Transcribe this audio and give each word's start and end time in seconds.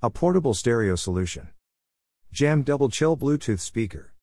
A 0.00 0.10
portable 0.10 0.54
stereo 0.54 0.94
solution. 0.94 1.48
Jam 2.30 2.62
Double 2.62 2.88
Chill 2.88 3.16
Bluetooth 3.16 3.58
speaker. 3.58 4.14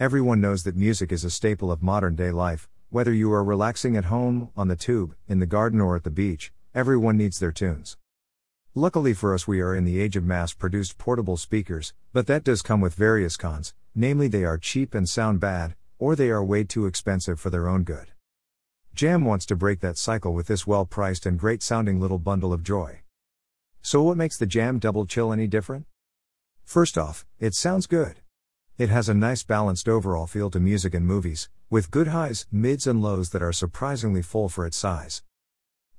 Everyone 0.00 0.40
knows 0.40 0.64
that 0.64 0.76
music 0.76 1.12
is 1.12 1.24
a 1.24 1.30
staple 1.30 1.70
of 1.70 1.82
modern 1.82 2.16
day 2.16 2.30
life, 2.30 2.70
whether 2.88 3.12
you 3.12 3.30
are 3.30 3.44
relaxing 3.44 3.98
at 3.98 4.06
home, 4.06 4.48
on 4.56 4.68
the 4.68 4.76
tube, 4.76 5.14
in 5.28 5.40
the 5.40 5.46
garden, 5.46 5.78
or 5.78 5.94
at 5.94 6.04
the 6.04 6.10
beach, 6.10 6.54
everyone 6.74 7.18
needs 7.18 7.38
their 7.38 7.52
tunes. 7.52 7.98
Luckily 8.74 9.12
for 9.12 9.34
us, 9.34 9.46
we 9.46 9.60
are 9.60 9.74
in 9.74 9.84
the 9.84 10.00
age 10.00 10.16
of 10.16 10.24
mass 10.24 10.54
produced 10.54 10.96
portable 10.96 11.36
speakers, 11.36 11.92
but 12.14 12.26
that 12.26 12.42
does 12.42 12.62
come 12.62 12.80
with 12.80 12.94
various 12.94 13.36
cons, 13.36 13.74
namely, 13.94 14.26
they 14.26 14.44
are 14.44 14.56
cheap 14.56 14.94
and 14.94 15.06
sound 15.06 15.38
bad, 15.38 15.74
or 15.98 16.16
they 16.16 16.30
are 16.30 16.42
way 16.42 16.64
too 16.64 16.86
expensive 16.86 17.38
for 17.38 17.50
their 17.50 17.68
own 17.68 17.82
good. 17.82 18.12
Jam 18.94 19.26
wants 19.26 19.44
to 19.44 19.54
break 19.54 19.80
that 19.80 19.98
cycle 19.98 20.32
with 20.32 20.46
this 20.46 20.66
well 20.66 20.86
priced 20.86 21.26
and 21.26 21.38
great 21.38 21.62
sounding 21.62 22.00
little 22.00 22.18
bundle 22.18 22.54
of 22.54 22.62
joy. 22.62 23.02
So, 23.86 24.00
what 24.02 24.16
makes 24.16 24.38
the 24.38 24.46
Jam 24.46 24.78
Double 24.78 25.04
Chill 25.04 25.30
any 25.30 25.46
different? 25.46 25.84
First 26.64 26.96
off, 26.96 27.26
it 27.38 27.54
sounds 27.54 27.86
good. 27.86 28.20
It 28.78 28.88
has 28.88 29.10
a 29.10 29.14
nice 29.14 29.42
balanced 29.42 29.90
overall 29.90 30.26
feel 30.26 30.48
to 30.52 30.58
music 30.58 30.94
and 30.94 31.06
movies, 31.06 31.50
with 31.68 31.90
good 31.90 32.08
highs, 32.08 32.46
mids, 32.50 32.86
and 32.86 33.02
lows 33.02 33.28
that 33.28 33.42
are 33.42 33.52
surprisingly 33.52 34.22
full 34.22 34.48
for 34.48 34.64
its 34.64 34.78
size. 34.78 35.22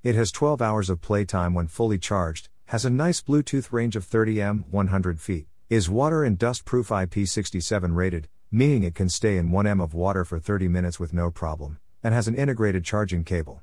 It 0.02 0.16
has 0.16 0.32
12 0.32 0.60
hours 0.60 0.90
of 0.90 1.00
playtime 1.00 1.54
when 1.54 1.68
fully 1.68 1.96
charged, 1.96 2.48
has 2.64 2.84
a 2.84 2.90
nice 2.90 3.20
Bluetooth 3.20 3.70
range 3.70 3.94
of 3.94 4.04
30 4.04 4.42
m, 4.42 4.64
100 4.68 5.20
feet, 5.20 5.46
is 5.70 5.88
water 5.88 6.24
and 6.24 6.36
dust 6.36 6.64
proof 6.64 6.88
IP67 6.88 7.94
rated, 7.94 8.26
meaning 8.50 8.82
it 8.82 8.96
can 8.96 9.08
stay 9.08 9.36
in 9.36 9.52
1 9.52 9.64
m 9.64 9.80
of 9.80 9.94
water 9.94 10.24
for 10.24 10.40
30 10.40 10.66
minutes 10.66 10.98
with 10.98 11.14
no 11.14 11.30
problem, 11.30 11.78
and 12.02 12.12
has 12.12 12.26
an 12.26 12.34
integrated 12.34 12.84
charging 12.84 13.22
cable. 13.22 13.62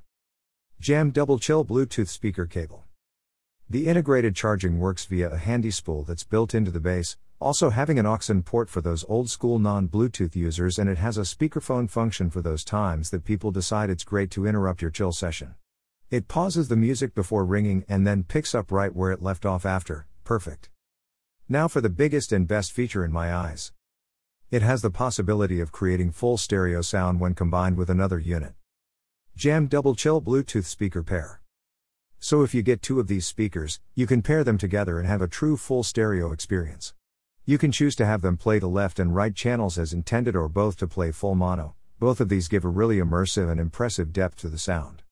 Jam 0.79 1.11
Double 1.11 1.39
Chill 1.39 1.65
Bluetooth 1.65 2.07
speaker 2.07 2.45
cable. 2.45 2.85
The 3.69 3.87
integrated 3.87 4.35
charging 4.35 4.79
works 4.79 5.05
via 5.05 5.31
a 5.31 5.37
handy 5.37 5.71
spool 5.71 6.03
that's 6.03 6.23
built 6.23 6.53
into 6.53 6.69
the 6.69 6.79
base, 6.79 7.17
also 7.39 7.69
having 7.69 7.97
an 7.97 8.05
aux 8.05 8.19
in 8.29 8.43
port 8.43 8.69
for 8.69 8.81
those 8.81 9.05
old 9.07 9.29
school 9.29 9.59
non 9.59 9.87
Bluetooth 9.87 10.35
users, 10.35 10.77
and 10.77 10.89
it 10.89 10.97
has 10.97 11.17
a 11.17 11.21
speakerphone 11.21 11.89
function 11.89 12.29
for 12.29 12.41
those 12.41 12.63
times 12.63 13.09
that 13.09 13.25
people 13.25 13.51
decide 13.51 13.89
it's 13.89 14.03
great 14.03 14.31
to 14.31 14.45
interrupt 14.45 14.81
your 14.81 14.91
chill 14.91 15.11
session. 15.11 15.55
It 16.09 16.27
pauses 16.27 16.67
the 16.67 16.75
music 16.75 17.15
before 17.15 17.45
ringing 17.45 17.85
and 17.89 18.05
then 18.05 18.23
picks 18.23 18.53
up 18.53 18.71
right 18.71 18.95
where 18.95 19.11
it 19.11 19.21
left 19.21 19.45
off 19.45 19.65
after, 19.65 20.07
perfect. 20.23 20.69
Now 21.49 21.67
for 21.67 21.81
the 21.81 21.89
biggest 21.89 22.31
and 22.31 22.47
best 22.47 22.71
feature 22.71 23.03
in 23.03 23.11
my 23.11 23.33
eyes. 23.33 23.73
It 24.51 24.61
has 24.61 24.81
the 24.81 24.91
possibility 24.91 25.59
of 25.59 25.71
creating 25.71 26.11
full 26.11 26.37
stereo 26.37 26.81
sound 26.81 27.19
when 27.19 27.33
combined 27.33 27.75
with 27.75 27.89
another 27.89 28.19
unit. 28.19 28.53
Jam 29.35 29.67
Double 29.67 29.95
Chill 29.95 30.21
Bluetooth 30.21 30.65
Speaker 30.65 31.01
Pair. 31.01 31.42
So 32.23 32.41
if 32.41 32.53
you 32.53 32.61
get 32.61 32.81
two 32.81 33.01
of 33.01 33.07
these 33.07 33.27
speakers, 33.27 33.81
you 33.95 34.07
can 34.07 34.21
pair 34.21 34.45
them 34.45 34.57
together 34.57 34.97
and 34.97 35.05
have 35.05 35.21
a 35.21 35.27
true 35.27 35.57
full 35.57 35.83
stereo 35.83 36.31
experience. 36.31 36.93
You 37.45 37.57
can 37.57 37.69
choose 37.69 37.97
to 37.97 38.05
have 38.05 38.21
them 38.21 38.37
play 38.37 38.59
the 38.59 38.67
left 38.69 38.97
and 38.97 39.13
right 39.13 39.35
channels 39.35 39.77
as 39.77 39.91
intended 39.91 40.33
or 40.33 40.47
both 40.47 40.77
to 40.77 40.87
play 40.87 41.11
full 41.11 41.35
mono. 41.35 41.75
Both 41.99 42.21
of 42.21 42.29
these 42.29 42.47
give 42.47 42.63
a 42.63 42.69
really 42.69 42.95
immersive 42.95 43.51
and 43.51 43.59
impressive 43.59 44.13
depth 44.13 44.37
to 44.37 44.47
the 44.47 44.57
sound. 44.57 45.03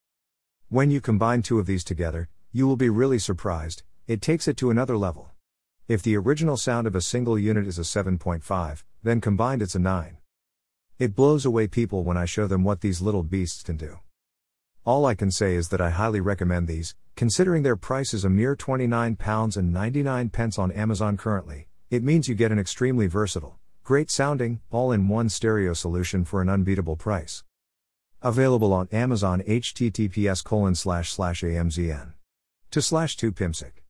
When 0.70 0.90
you 0.90 1.02
combine 1.02 1.42
two 1.42 1.60
of 1.60 1.66
these 1.66 1.84
together, 1.84 2.30
you 2.54 2.66
will 2.66 2.78
be 2.78 2.88
really 2.88 3.20
surprised, 3.20 3.84
it 4.08 4.22
takes 4.22 4.48
it 4.48 4.56
to 4.56 4.70
another 4.70 4.96
level. 4.96 5.32
If 5.90 6.02
the 6.04 6.16
original 6.16 6.56
sound 6.56 6.88
of 6.88 6.96
a 6.96 7.02
single 7.02 7.38
unit 7.38 7.68
is 7.68 7.78
a 7.78 7.82
7.5, 7.82 8.84
then 9.04 9.20
combined 9.20 9.62
it's 9.62 9.76
a 9.76 9.80
9. 9.80 10.16
It 10.98 11.14
blows 11.14 11.44
away 11.44 11.68
people 11.68 12.06
when 12.06 12.16
I 12.16 12.24
show 12.24 12.48
them 12.48 12.64
what 12.64 12.80
these 12.80 13.02
little 13.02 13.24
beasts 13.24 13.64
can 13.64 13.76
do. 13.76 14.00
All 14.84 15.06
I 15.06 15.14
can 15.14 15.30
say 15.30 15.54
is 15.54 15.70
that 15.70 15.80
I 15.80 15.92
highly 15.92 16.22
recommend 16.22 16.68
these, 16.68 16.96
considering 17.16 17.62
their 17.62 17.76
price 17.76 18.16
is 18.16 18.26
a 18.26 18.32
mere 18.32 18.56
£29.99 18.56 20.58
on 20.58 20.72
Amazon 20.72 21.18
currently. 21.18 21.68
It 21.92 22.04
means 22.04 22.28
you 22.28 22.34
get 22.34 22.52
an 22.52 22.58
extremely 22.58 23.06
versatile, 23.06 23.60
great 23.84 24.10
sounding, 24.10 24.60
all 24.72 24.92
in 24.92 25.08
one 25.08 25.30
stereo 25.30 25.74
solution 25.74 26.26
for 26.26 26.42
an 26.42 26.50
unbeatable 26.50 26.96
price. 26.96 27.44
Available 28.24 28.74
on 28.74 28.88
Amazon 28.92 29.44
https 29.48 30.44
colon 30.44 30.74
slash 30.74 31.12
slash 31.12 31.44
amzn. 31.44 32.14
To 32.72 32.82
slash 32.82 33.16
2 33.18 33.34
pimsic. 33.34 33.74